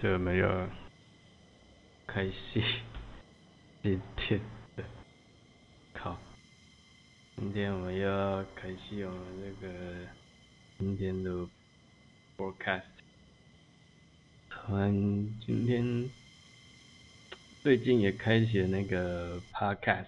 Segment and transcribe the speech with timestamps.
[0.00, 0.68] 就没有
[2.06, 2.62] 开戏，
[3.82, 4.40] 今天
[4.76, 4.84] 的，
[5.92, 6.18] 靠，
[7.36, 9.20] 今天我们要开戏我们
[9.60, 9.72] 这个
[10.78, 11.30] 今天的
[12.36, 12.82] forecast，
[14.48, 14.92] 突然
[15.44, 16.10] 今天
[17.62, 20.06] 最近也开启了那个 podcast，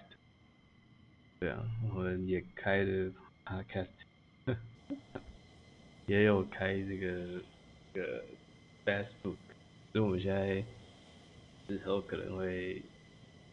[1.39, 3.11] 对啊，我们也开了
[3.45, 3.87] podcast，
[6.07, 7.41] 也有开这个
[7.93, 8.23] 这个
[8.85, 9.37] Facebook。
[9.93, 10.65] 所以我们现在
[11.67, 12.81] 之后可能会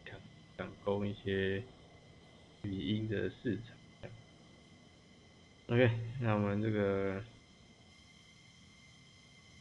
[0.03, 0.19] 抢
[0.57, 1.63] 抢攻一些
[2.63, 3.77] 语音的市场。
[5.67, 5.87] OK，
[6.19, 7.23] 那我们这个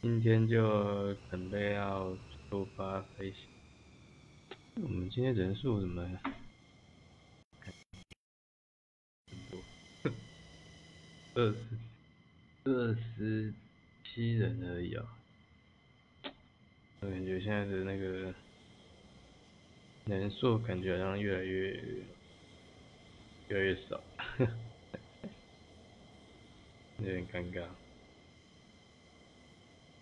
[0.00, 2.16] 今天就准备要
[2.48, 3.40] 出发飞行。
[4.82, 6.18] 我们今天人数怎么？
[11.34, 11.58] 二十
[12.64, 13.52] 二十
[14.02, 15.19] 七人而已啊。
[17.00, 18.34] 我感觉现在的那个
[20.04, 21.72] 人数感觉好像越来越
[23.48, 24.02] 越来越少，
[26.98, 27.64] 有点尴尬。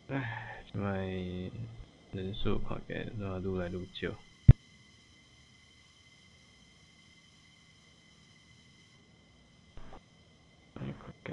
[0.08, 1.06] 唉，现在
[2.12, 4.14] 人数快给那录来录久。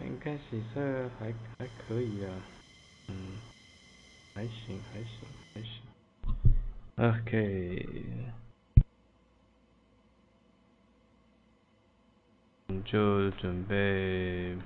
[0.03, 2.29] 应该是这还还可以啊，
[4.35, 5.09] 还行，还行，
[5.53, 5.81] 还行。
[6.97, 7.87] OK，
[12.67, 14.57] 我们就准备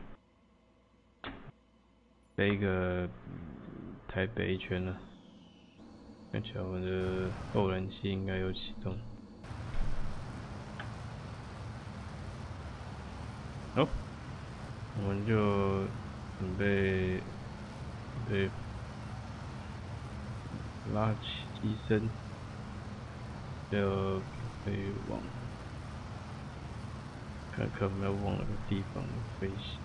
[2.35, 3.07] 飞个
[4.07, 4.99] 台北一圈了。
[6.31, 8.97] 看起来我们的后燃器应该有启动。
[13.75, 13.87] 好，
[14.97, 15.85] 我们就
[16.39, 17.19] 准备
[18.27, 18.49] 准备。
[20.93, 21.19] 拉起
[21.61, 22.09] 机身，
[23.71, 24.19] 就
[24.63, 25.19] 可以往
[27.51, 29.03] 看看有没有往那个地方
[29.39, 29.79] 飞行。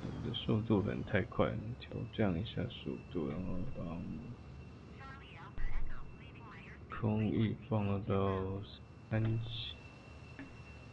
[0.00, 3.82] 我的速度可能太快，调降一下速度，然后把
[6.96, 8.62] 空翼放到
[9.10, 9.74] 三级。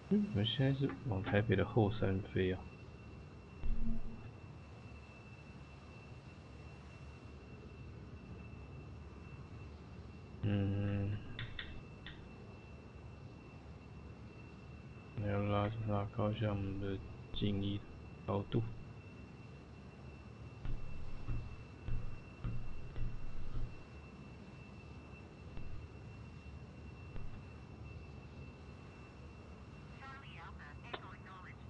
[0.09, 2.59] 嗯，我们现在是往台北的后山飞啊。
[10.47, 11.09] 嗯，
[15.25, 16.95] 要拉拉高一下我们的
[17.33, 17.79] 襟翼
[18.27, 18.61] 高度。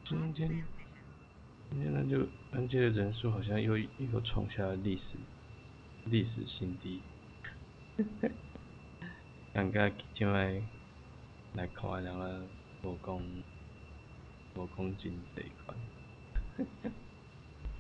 [0.08, 0.50] 今天，
[1.72, 5.02] 今天那就安接的人数好像又又创下历史
[6.04, 7.02] 历史新低。
[9.56, 10.62] 感觉今摆
[11.54, 12.42] 来看人啊，
[12.84, 13.18] 无讲
[14.54, 15.78] 无讲真济款，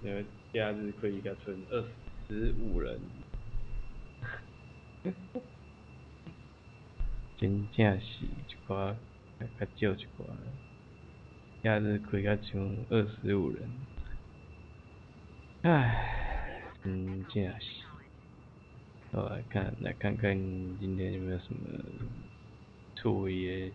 [0.02, 0.24] 因为
[0.54, 1.86] 假日可以甲剩二
[2.30, 2.98] 十五人，
[7.38, 8.96] 真正是一寡
[9.60, 10.26] 较少一寡，
[11.62, 13.70] 假日可以甲剩二十五人，
[15.64, 17.85] 唉，真正是。
[19.24, 20.36] 来看，来看看
[20.80, 21.60] 今天有没有什么
[22.96, 23.74] 趣味的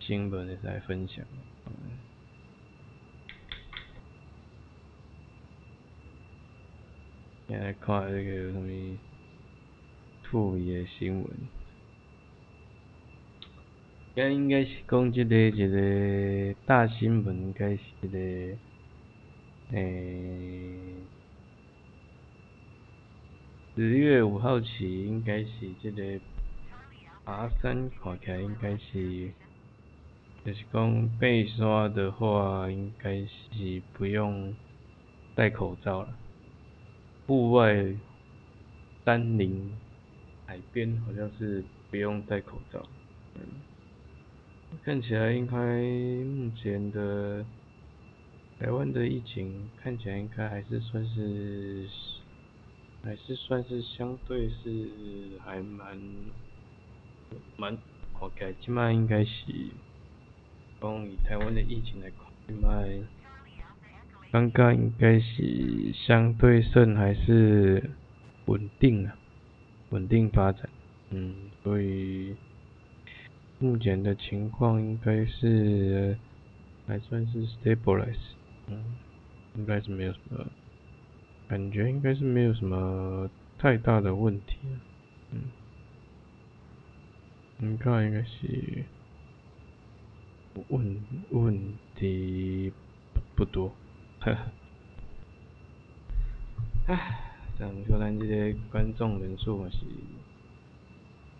[0.00, 1.24] 新闻来分享。
[7.46, 8.68] 现在看这个有什么
[10.24, 11.30] 趣味的新闻？
[14.14, 18.18] 该应该是讲这个一个大新闻，应该是一个
[19.70, 20.96] 诶。
[23.74, 25.50] 十月五号起，应该是
[25.82, 26.20] 这个
[27.24, 29.30] 爬山看起来应该是，
[30.44, 34.54] 就是讲背山的话，应该是不用
[35.34, 36.14] 戴口罩了。
[37.26, 37.82] 户外
[39.06, 39.72] 山林
[40.44, 42.86] 海边好像是不用戴口罩。
[43.36, 43.40] 嗯，
[44.84, 47.42] 看起来应该目前的
[48.60, 51.88] 台湾的疫情看起来应该还是算是。
[53.04, 54.88] 还是算是相对是
[55.44, 55.98] 还蛮
[57.56, 57.76] 蛮
[58.20, 59.52] ，OK，起码应该是，
[60.80, 62.82] 从以台湾的疫情来看，起码
[64.30, 67.90] 刚刚应该是相对算还是
[68.46, 69.18] 稳定啊，
[69.90, 70.68] 稳定发展，
[71.10, 72.36] 嗯，所以
[73.58, 76.16] 目前的情况应该是
[76.86, 78.16] 还算是 stabilize，
[78.68, 78.96] 嗯，
[79.56, 80.46] 应该是没有什么。
[81.52, 83.28] 感觉应该是没有什么
[83.58, 84.80] 太大的问题了，
[85.32, 85.42] 嗯，
[87.58, 88.82] 你看应该是
[90.70, 92.72] 问问题
[93.36, 93.70] 不多，
[94.20, 94.50] 呵呵。
[96.86, 99.80] 唉，咱说咱这个观众人数嘛是，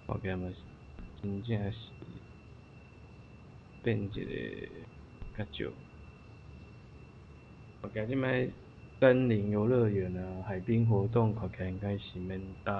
[0.04, 0.56] 我感觉是
[1.22, 1.78] 真正是
[3.82, 4.22] 变一个
[5.38, 5.72] 较少。
[7.80, 8.46] 我感觉即摆
[9.02, 12.72] 森林游乐园啊、海滨活动，看起来应该是免戴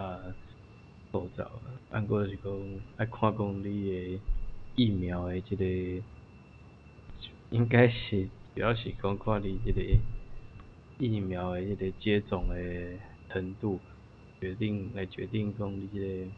[1.11, 1.67] 口罩啊。
[1.91, 2.53] 按过是讲
[2.97, 4.21] 爱看讲你的
[4.77, 5.65] 疫苗的这个，
[7.51, 9.83] 应该是主要是讲看你这个。
[11.01, 12.55] 疫苗的迄个接种的
[13.29, 13.81] 程度，
[14.41, 16.31] 决定来决定讲你这个，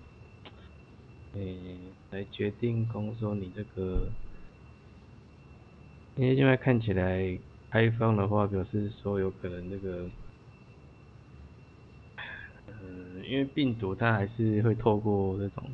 [1.35, 1.77] 诶，
[2.11, 4.09] 来决定讲说你这个，
[6.17, 7.39] 因为现在看起来
[7.75, 10.09] 开放的话，表示说有可能这个，
[12.69, 15.65] 嗯，因为病毒它还是会透过那种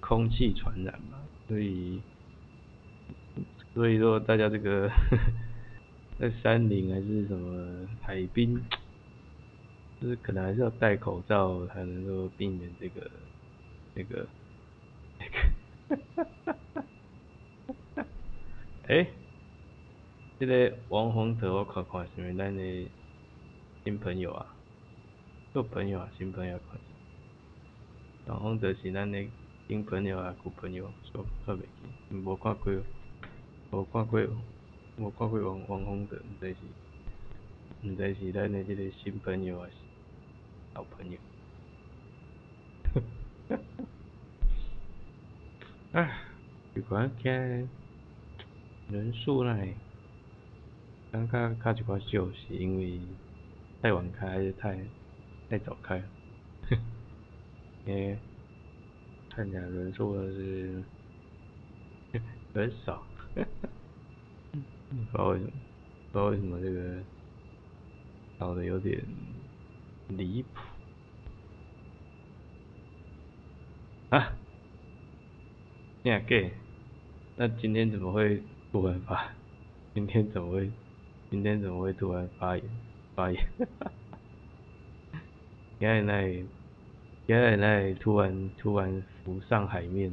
[0.00, 1.16] 空气传染嘛，
[1.48, 1.98] 所以，
[3.72, 4.90] 所以说大家这个。
[6.16, 8.62] 在山林还是什么海滨，
[10.00, 13.10] 就是可能还是要戴口罩才能够避免这个
[13.94, 14.24] 那个
[15.18, 15.26] 那
[15.96, 16.56] 个，哈哈哈
[17.96, 18.06] 哈
[20.46, 22.86] 这个王宏德，我看看是咪咱的
[23.82, 24.54] 新朋友啊？
[25.54, 26.78] 做朋友啊，新朋友看。
[28.26, 29.24] 王宏德是咱的
[29.66, 31.66] 新朋友啊，旧朋友，说说袂记，
[32.14, 32.74] 无看过，
[33.70, 34.20] 无看过。
[34.96, 36.56] 我看过王王宏德，毋知是
[37.88, 39.72] 毋知是咱的即个新朋友还是
[40.74, 41.18] 老朋友。
[45.92, 46.18] 唉，
[46.74, 47.32] 如果今
[48.90, 49.72] 人数来，
[51.14, 52.98] 刚刚较一寡少，是因为
[53.80, 54.76] 太晚开还是太
[55.48, 56.02] 太早开？
[57.86, 58.18] 因为
[59.30, 60.82] 看起来人数是
[62.52, 63.00] 很少。
[63.32, 63.40] 不
[64.96, 65.52] 知道为什么，
[66.10, 67.00] 不知道为什么这个
[68.36, 69.00] 搞得有点
[70.08, 70.48] 离谱
[74.10, 74.32] 啊！
[76.02, 76.50] 你也 gay？
[77.36, 79.32] 那今天怎么会突然发？
[79.94, 80.68] 今天怎么会？
[81.30, 82.64] 今天怎么会突然发言？
[83.14, 83.44] 发言？
[83.58, 83.66] 哈
[85.12, 85.20] 哈！
[85.80, 86.44] 原来，
[87.26, 90.12] 原来突然突然浮上海面，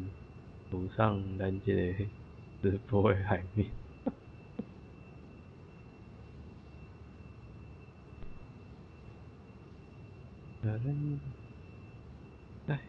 [0.70, 2.06] 浮上咱这个
[2.64, 3.70] 直播的海面。
[12.68, 12.80] 哎，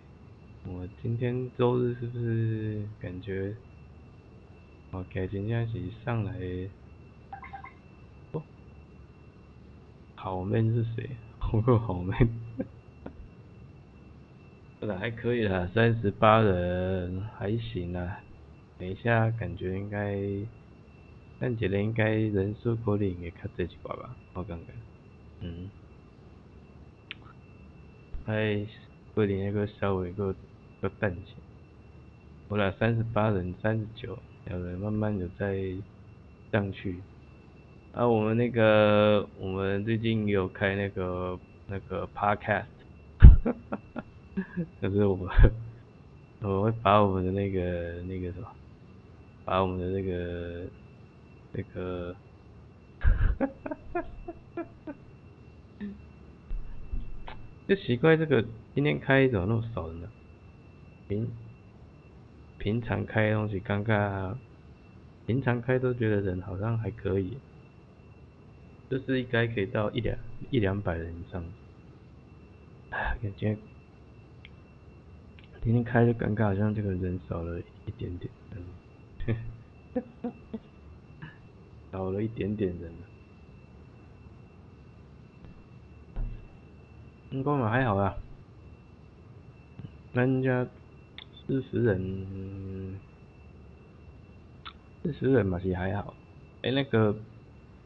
[0.65, 3.55] 我今天周日是不是感觉
[4.93, 6.33] ？OK，今天是上来。
[8.33, 8.43] 哦，
[10.23, 11.11] 好闷是谁？
[11.53, 12.17] 我个好闷。
[14.79, 18.21] 不啦，还可以啦，三十八人还行啦。
[18.79, 20.17] 等一下感觉应该，
[21.41, 24.67] 看起来应该人数可能会较多一寡吧，我感觉，
[25.41, 25.69] 嗯。
[28.27, 28.65] 哎，
[29.17, 30.33] 桂林那个稍微个
[30.81, 31.35] 个淡些，
[32.47, 35.75] 我俩三十八人，三十九，两人慢慢的在
[36.53, 37.01] 上去。
[37.93, 42.65] 啊，我们那个，我们最近有开那个那个 podcast，
[43.19, 44.03] 哈哈哈
[44.81, 45.29] 可是我们，
[46.41, 48.49] 我会把我们的那个那个什么，
[49.45, 50.65] 把我们的那个
[51.53, 52.17] 那个，
[52.99, 53.47] 哈哈
[53.93, 54.05] 哈。
[57.69, 58.43] 就奇怪，这个
[58.75, 60.09] 今天开怎么那么少人呢？
[61.09, 61.29] 平
[62.57, 64.39] 平常开东西，刚刚
[65.27, 67.37] 平常开都觉得人好像还可以，
[68.93, 70.19] 就是应该可以到一两
[70.51, 71.43] 一两百人以上。
[72.91, 73.57] 哎，感觉
[75.65, 78.59] 今天开就尴尬，好像这个人少了一点点，嗯，
[81.91, 82.93] 少了一点点人。
[87.31, 88.15] 应该嘛还好啦，
[90.13, 90.69] 人家
[91.47, 93.01] 四十人，
[95.03, 96.13] 四十人嘛是还好，
[96.61, 97.17] 哎那个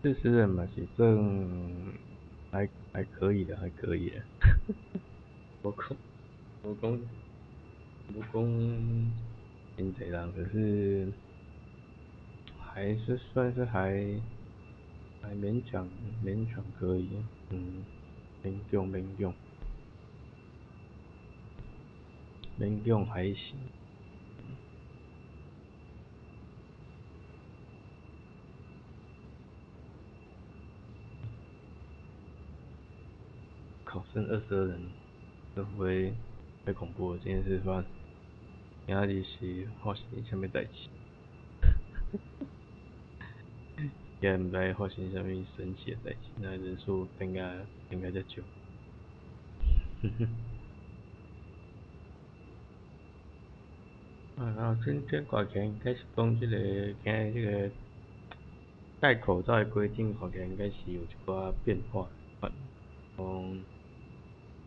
[0.06, 1.92] 四十人嘛是正
[2.48, 4.22] 还还可以的，还可以的，
[5.62, 5.96] 我讲
[6.62, 6.92] 我讲
[8.14, 9.12] 我讲
[9.76, 11.12] 真济人，可是
[12.56, 14.22] 还是算是还
[15.20, 15.90] 还勉强
[16.24, 17.08] 勉强可以，
[17.50, 17.84] 嗯。
[18.44, 19.34] 勉强勉强，
[22.56, 23.58] 勉强还行。
[33.96, 34.78] 考生二十二人，
[35.54, 36.12] 都会
[36.66, 37.82] 太恐怖了，这件事发，
[38.86, 40.70] 今日是发生什么代志？
[44.20, 47.50] 也毋知发生什么神奇的代志，那人数变加
[47.88, 48.42] 变加遮少。
[54.44, 56.58] 啊，今天看起来应该是讲即个，
[57.02, 57.70] 今即个
[59.00, 62.06] 戴口罩的规定，看起来应该是有一寡变化。
[63.18, 63.64] 嗯，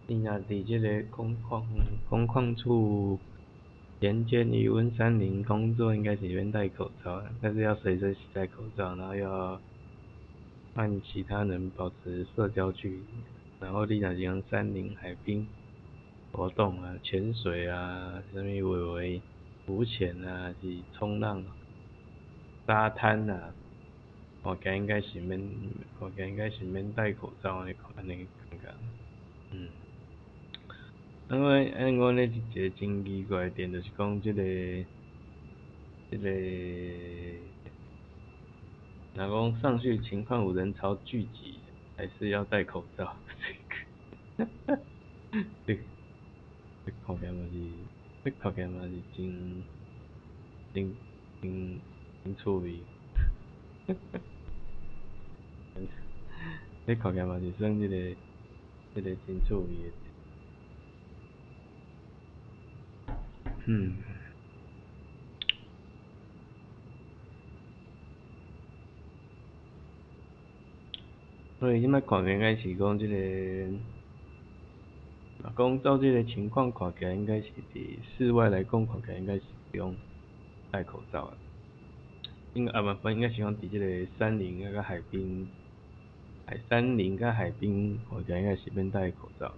[0.10, 1.64] 你若伫即个工矿
[2.10, 3.20] 工矿处
[4.00, 9.62] 连接于温山林工作，应该是免戴口罩，但是要随身携带口罩，然后要
[10.74, 13.04] 和其他人保持社交距离。
[13.60, 15.46] 然后你若是用山林海滨
[16.32, 19.22] 活动啊，潜水啊，什么微微
[19.68, 21.44] 浮潜啊，是冲浪、
[22.66, 23.54] 沙滩啊，
[24.42, 25.40] 看起来应该是免，
[26.00, 28.74] 看起来应该是免戴口罩安尼安尼感觉。
[29.52, 29.68] 嗯，
[31.32, 34.44] 因为因为咧一个真奇怪的点，就是讲即个
[36.10, 36.30] 即个，
[39.14, 41.60] 若讲上去情况有人潮聚集，
[41.96, 43.16] 还是要戴口罩。
[44.38, 44.78] 哈哈，
[45.68, 45.76] 这
[46.86, 47.60] 这看起来嘛是，
[48.24, 49.64] 这看起来嘛是真
[50.74, 50.96] 真
[51.42, 51.80] 真
[52.24, 52.74] 真趣味。
[53.86, 54.20] 哈哈，
[56.88, 58.16] 这看起来嘛是算即个。
[58.96, 59.92] 这个真趣味。
[63.72, 63.94] 嗯。
[71.60, 73.16] 所以即摆看应该是讲即个，
[75.44, 79.96] 若讲照即个情况看起来应该是伫室外来讲看起来应该是不用
[80.72, 81.34] 戴口罩啊。
[82.56, 83.86] 应该啊不不应该是讲伫即个
[84.18, 85.48] 山林啊个海边。
[86.48, 89.54] 海山林跟海滨，我觉应该是免戴口罩。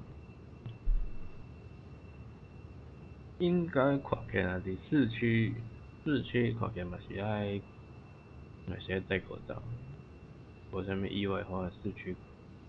[3.42, 5.52] 应该看起来伫市区，
[6.06, 7.60] 市区看起来嘛是爱，
[8.68, 9.60] 嘛是爱戴口罩。
[10.72, 12.16] 无啥物意外话，市区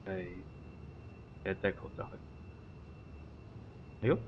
[0.06, 0.24] 爱
[1.44, 2.08] 爱戴口罩。
[4.00, 4.18] 哎呦，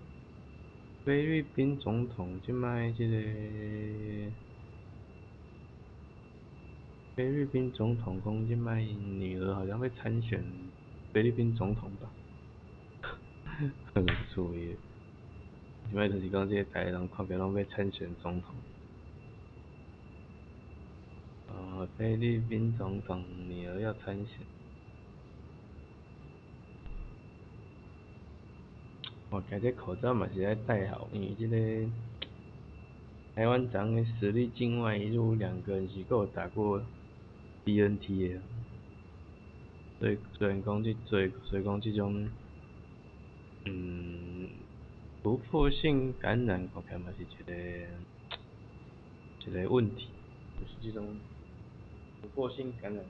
[1.06, 3.16] 菲律宾总统即摆即个。
[7.16, 10.44] 菲律宾总统讲即卖女儿好像会参选
[11.10, 12.10] 菲律宾总统吧？
[13.94, 14.76] 很注意，
[15.90, 18.54] 即摆就是讲这些台人看起来拢要参选总统。
[21.48, 24.26] 哦，菲律宾总统女儿要参选。
[29.30, 31.56] 我感觉口罩嘛是要戴好，因为这个
[33.34, 36.82] 台湾咱的实力境外一路两个人是够打过。
[37.66, 38.40] B N T 的，
[39.98, 42.28] 所以虽然讲即所以所以讲即种，
[43.64, 44.23] 嗯，
[45.24, 47.52] 突破性感染可能嘛是一个
[49.40, 50.08] 一个问题，
[50.60, 51.16] 就是这种
[52.20, 53.02] 突破性感染。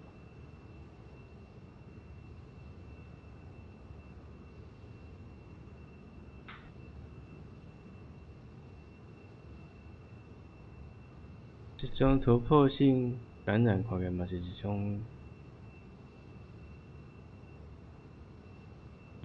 [11.76, 13.18] 这种突破性。
[13.44, 14.98] 感染看起嘛是一种，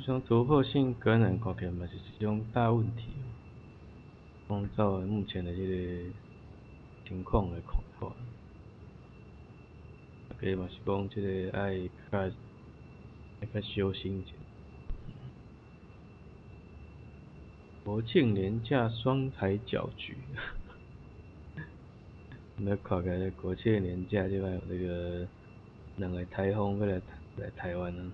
[0.09, 3.09] 这种突破性感染看起嘛是一种大问题。
[4.47, 6.09] 按照目前的这个
[7.07, 8.11] 情况来看法，
[10.39, 11.77] 可以嘛是讲这个爱
[12.11, 12.17] 较
[13.39, 14.33] 爱较小心些。
[17.83, 20.17] 国庆连假双台搅局。
[22.57, 25.27] 那看起来国庆年假就摆有这个
[25.97, 26.99] 两个台风过来
[27.37, 28.11] 来台湾啊，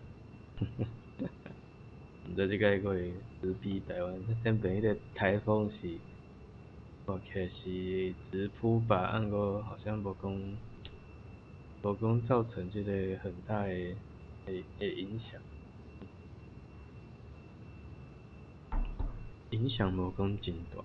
[2.27, 4.13] 毋知即个会直逼台湾，
[4.43, 5.97] 先边迄个台风是
[7.05, 10.57] 看起来是直扑吧，按个好像无讲
[11.83, 13.69] 无讲造成即个很大的
[14.47, 15.39] 诶诶影响，
[19.51, 20.83] 影响无讲真大。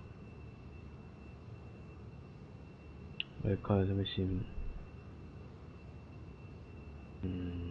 [3.43, 4.41] 我看什么新闻？
[7.23, 7.70] 嗯，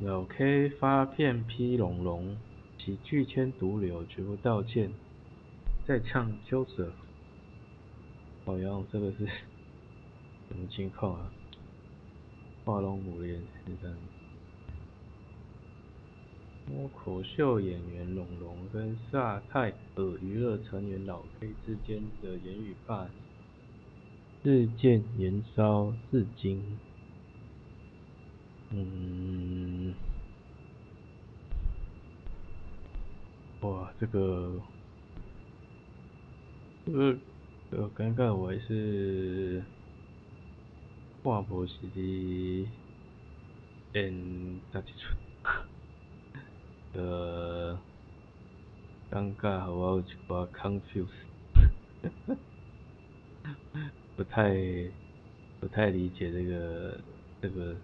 [0.00, 2.36] 老 K 发片批龙龙，
[2.78, 4.92] 喜剧圈毒瘤绝不道歉，
[5.84, 6.88] 再唱羞耻。
[8.44, 11.32] 好像这个是什么情况啊？
[12.64, 13.96] 画龙舞连先生，
[16.68, 23.10] 脱口秀演员龙龙跟萨泰尔娱乐成员老 K 之间的言语霸凌。
[24.44, 26.62] 事件延烧至今，
[28.70, 29.94] 嗯，
[33.60, 34.62] 哇，这个，
[36.84, 37.18] 呃，
[37.70, 39.64] 呃，尴尬，我还是
[41.22, 42.68] 挂无是伫
[43.94, 45.16] 演哪一出？
[46.92, 47.80] 呃，
[49.10, 51.08] 尴尬，好我有一寡 confuse，
[54.14, 54.52] 不太
[55.58, 57.02] 不太理解这个
[57.40, 57.80] 这个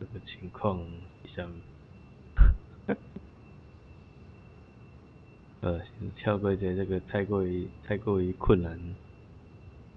[0.00, 0.84] 这个情况
[1.36, 2.96] 下面。
[5.60, 5.78] 呃，
[6.16, 8.80] 跳过这这个太过于太过于困难。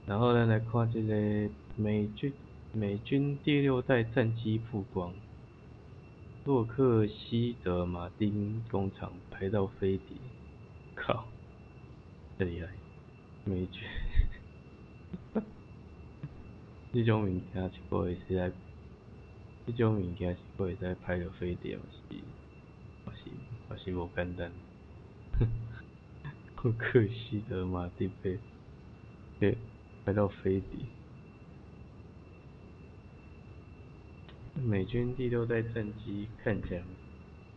[0.05, 2.33] 然后呢，来看这个美军
[2.73, 5.13] 美军第六代战机曝光，
[6.43, 10.17] 洛克希德马丁工厂拍到飞碟，
[10.95, 11.25] 靠，
[12.39, 12.67] 厉害，
[13.45, 13.83] 美军，
[16.91, 18.51] 这种物件是过会使来，
[19.65, 21.77] 这种物件是过会使拍到飞碟，
[22.09, 22.15] 是，
[23.15, 23.31] 是，
[23.69, 24.51] 还是无简单。
[26.63, 28.39] 洛克希德马丁被
[29.37, 29.57] 被
[30.05, 30.79] 拍到飞碟，
[34.63, 36.83] 美军第六代战机看起来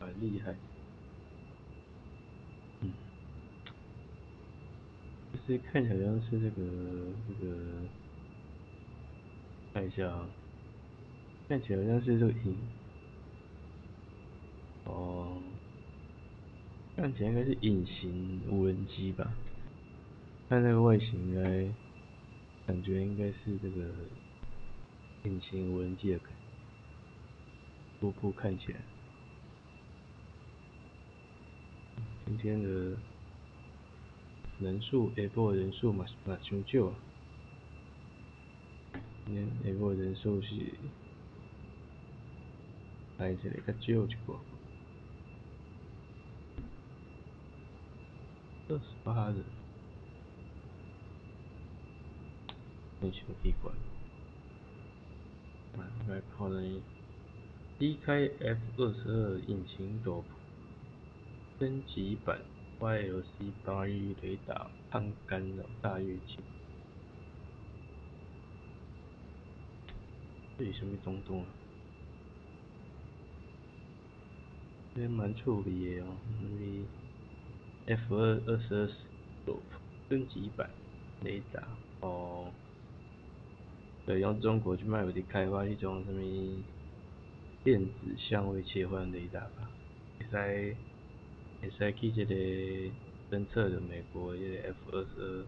[0.00, 0.56] 蛮厉害，
[2.80, 2.90] 嗯，
[5.32, 6.62] 就是看起来像是这个
[7.28, 7.56] 这个，
[9.72, 10.28] 看一下啊，
[11.48, 12.56] 看起来好像是这个影，
[14.84, 15.40] 哦。
[16.96, 19.32] 看起来应该是隐形无人机吧？
[20.48, 21.68] 看那个外形，应该
[22.66, 23.86] 感觉应该是这个
[25.24, 26.32] 隐形无人机的感。
[28.00, 28.80] 初步看起来，
[32.26, 32.96] 今天的
[34.60, 36.94] 人数 A 波人数嘛嘛上少啊，
[39.26, 40.54] 今天 A 波人数是
[43.18, 44.38] 来这里较少一个。
[48.68, 49.44] 二十八人，
[53.00, 53.72] 内球闭关，
[55.78, 56.82] 来来考你。
[57.78, 60.24] 低开 F 二十二引擎斗
[61.58, 62.40] 升级版
[62.80, 66.38] YLC 八一雷达抗干扰大跃进，
[70.58, 71.48] 这是什么东东啊？
[74.96, 76.84] 这蛮粗鄙的哦，因为。
[77.88, 78.88] F 二二十二
[80.08, 80.68] 升级版
[81.22, 81.62] 雷达
[82.00, 82.50] 哦，
[84.04, 86.20] 对，用中国去卖有的开发一种什么
[87.62, 89.70] 电子相位切换雷达吧，
[90.18, 90.76] 会使
[91.62, 92.90] 会使去这个
[93.30, 95.46] 侦测的美国这个 F 二十二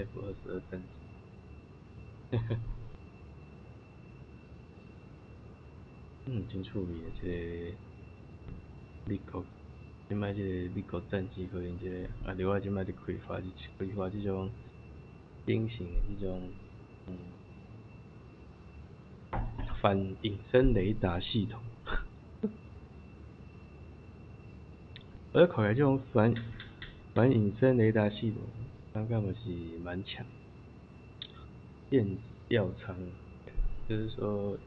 [0.00, 2.56] F 二十二战机，呵呵，
[6.26, 7.76] 嗯，真趣味的这个
[9.06, 9.44] 美国。
[10.08, 13.40] 即摆即个美国战机可能即个，啊，另外即摆伫开发，
[13.78, 14.50] 开发即种
[15.46, 16.42] 新型诶即种，
[17.06, 17.16] 嗯，
[19.80, 21.60] 反隐身雷达系统。
[25.32, 26.34] 我看起即种反
[27.14, 28.42] 反隐身雷达系统，
[28.92, 30.26] 感觉嘛是蛮强，
[31.88, 32.16] 电子
[32.48, 32.96] 吊舱，
[33.88, 34.58] 就是说，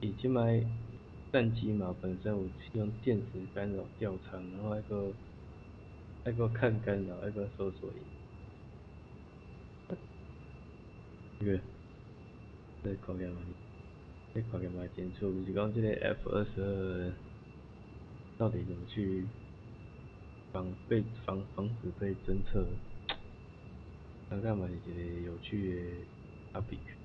[0.00, 0.64] 伊即摆。
[1.32, 5.12] 战机嘛，本身有用电子干扰吊舱，然后那个
[6.24, 7.94] 那个看干扰，那个搜索仪。
[11.40, 11.60] 这个，
[12.82, 13.40] 这考验嘛，
[14.34, 17.12] 这考验蛮清楚，就是讲这个 F 二十二
[18.36, 19.24] 到底怎么去
[20.52, 22.66] 防被防防止被侦测？
[24.28, 25.74] 看看嘛，是一个有趣
[26.52, 26.97] 的 topic。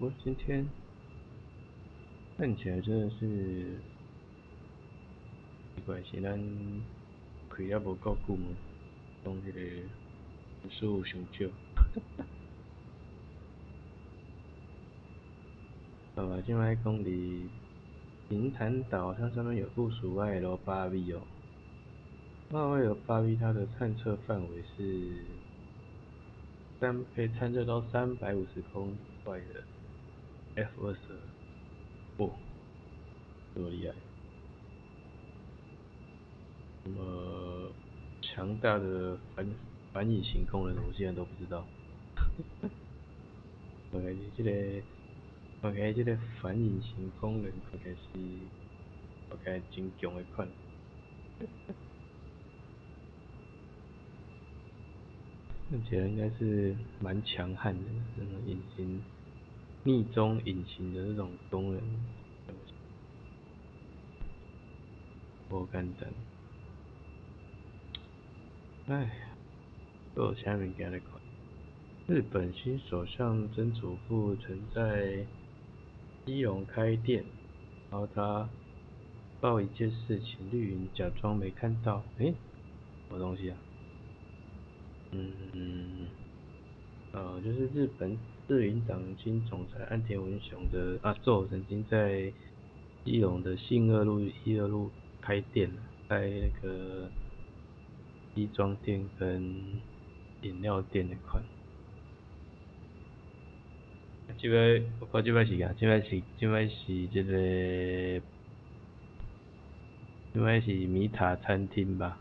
[0.00, 0.66] 哇，我今天
[2.36, 3.78] 看起来真的是
[5.76, 6.36] 奇怪，是咱
[7.48, 8.48] 开也无够久嘛，
[9.24, 9.88] 讲这个人
[10.68, 11.46] 数上少。
[16.16, 17.48] 好吧，今摆讲伫
[18.28, 21.22] 平潭岛，它上面有部署 YL 八 V 哦。
[22.50, 25.24] YL 八 V 它的探测范围是
[26.80, 28.96] 三，可以探测到三百五十公里。
[29.24, 29.64] 外的
[30.56, 32.30] F 二十二，哦，
[33.54, 33.94] 这么厉害，
[36.84, 37.72] 那么
[38.22, 39.44] 强大的反
[39.92, 41.66] 反隐形功能，我现在都不知道。
[43.90, 44.50] 我感觉这个
[45.62, 47.96] OK，这个反隐形功能应该是
[49.30, 50.48] OK 真强的款，
[55.70, 57.82] 看起来应该是蛮强悍的，
[58.16, 59.02] 这种隐形、
[59.86, 61.82] 逆中隐形的那种功能，
[65.50, 66.06] 我感觉。
[68.86, 69.10] 哎，
[70.14, 71.20] 做虾米家的款。
[72.06, 75.26] 日本新首相曾祖父曾在
[76.24, 77.22] 基隆开店，
[77.90, 78.48] 然后他
[79.42, 82.02] 报一件事情，绿云假装没看到。
[82.18, 83.56] 哎，什么东西啊？
[85.10, 86.08] 嗯，
[87.12, 92.32] 呃，就是日本日云党新总裁岸田文雄的阿宙曾经在
[93.04, 95.70] 基隆的信二路一二路开店，
[96.08, 97.10] 开那个。
[98.36, 99.40] 衣装店跟
[100.42, 101.40] 饮料店的款，
[104.36, 108.20] 这摆我看这摆是啊，这摆是这摆是这个，
[110.34, 112.18] 这摆是米塔餐厅吧？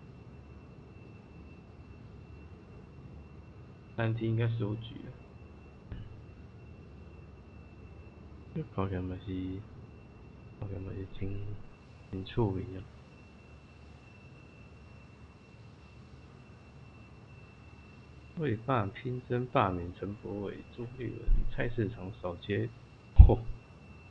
[3.98, 5.10] 餐厅应该是五 G 啊，
[8.76, 9.34] 看起来嘛是，
[10.60, 11.30] 看起来嘛是真
[12.12, 12.78] 真趣味啊。
[18.38, 21.20] 为罢拼争罢免陈柏伟、朱立伦，
[21.52, 22.68] 菜市场扫街，
[23.16, 23.40] 嚯，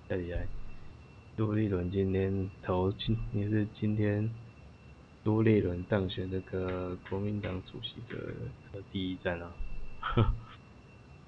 [0.09, 0.47] 太厉害！
[1.37, 4.31] 朱立伦今天投今也是今天
[5.25, 9.53] 朱立伦当选这个国民党主席的第一站啊，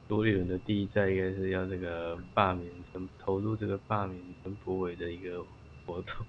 [0.08, 5.44] 朱立伦的第一站应该是要这个罢免陈投入这个罢免陈柏伟的一个
[5.86, 6.26] 活动，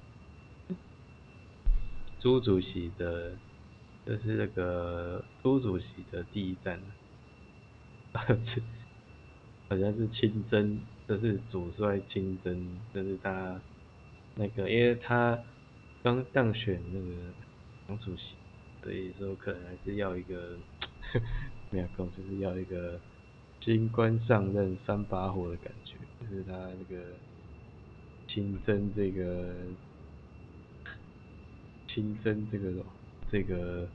[2.19, 3.33] 朱主席的。
[4.07, 6.79] 这是那个朱主席的第一站，
[8.13, 13.59] 好像是亲征，这是主帅亲征，这是他
[14.35, 15.39] 那个，因为他
[16.03, 17.33] 刚当选那个
[17.87, 18.35] 党主席，
[18.83, 20.55] 所以说可能还是要一个，
[21.71, 22.99] 没有空，就是要一个
[23.65, 27.03] 新官上任三把火的感觉，就是他那个
[28.27, 29.53] 亲征这个
[31.87, 32.71] 亲征这个。
[33.31, 33.87] 这个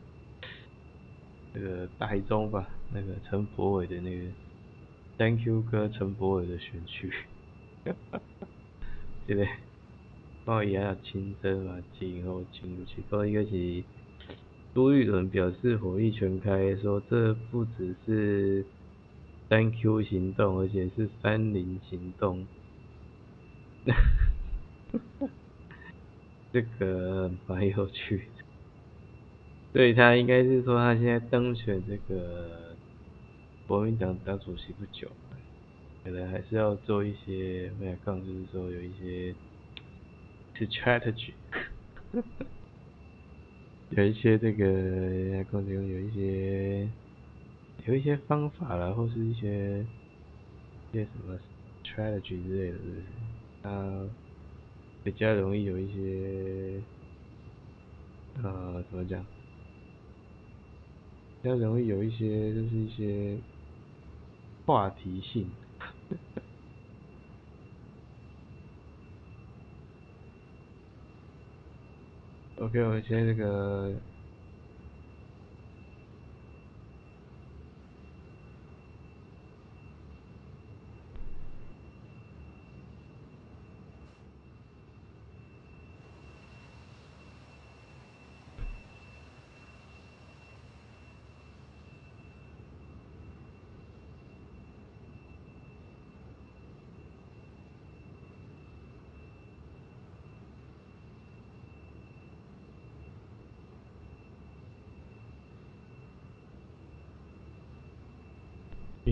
[1.55, 4.25] 这个台中吧，那个陈柏伟的那个
[5.17, 7.11] Thank you 哥陈柏伟的选区，
[7.85, 7.95] 对
[9.29, 9.49] 不对？
[10.45, 13.03] 报一下亲征嘛，今后进入去。
[13.09, 13.85] 报一个是
[14.75, 18.65] 朱立伦表示火力全开，说这不只是
[19.51, 22.47] Thank you 行动，而且是三零行动。
[26.53, 28.45] 这个蛮有趣的。
[29.73, 32.77] 对他应该是说，他现在当选这个
[33.67, 35.11] 国民党党主席不久，
[36.05, 39.35] 可能还是要做一些，没有讲就是说有一些
[40.55, 41.33] ，strategy，
[43.91, 46.89] 有一些这个可能有一些，
[47.87, 49.87] 有一些方法啦，或是一些
[50.93, 51.39] 一些什么
[51.83, 52.79] strategy 之类的，
[53.63, 54.09] 他
[55.03, 56.83] 比较容易有一些，
[58.35, 59.25] 呃，怎么讲？
[61.43, 63.39] 比较容易有一些，就是一些
[64.67, 65.51] 话题性。
[72.57, 74.10] OK， 我们现在这个。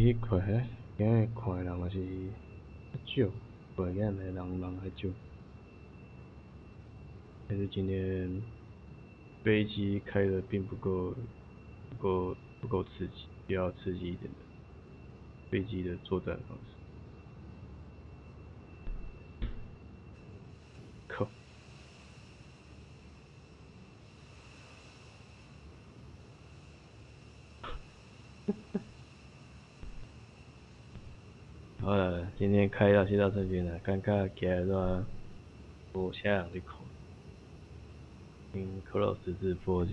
[0.09, 0.41] 伊快，
[0.97, 1.99] 今日看人也是
[3.05, 3.33] 较少，
[3.77, 4.35] 快今日人人
[4.97, 5.15] 较少。
[7.47, 8.43] 但是今天
[9.45, 11.15] 飞机开的并不够，
[11.91, 14.39] 不够不够刺激，比较刺激一点的
[15.51, 16.63] 飞机的作战方式。
[31.81, 35.05] 好了，今天开到先到这边了，感觉起来都
[35.95, 36.77] 无啥人去看，
[38.55, 39.85] 因 close 直播。